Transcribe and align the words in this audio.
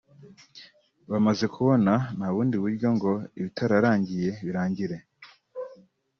Bamaze 1.11 1.45
kubona 1.55 1.93
nta 2.15 2.27
bundi 2.33 2.55
buryo 2.63 2.87
ngo 2.95 3.11
ibitararangiye 3.39 4.29
birangire 4.45 4.97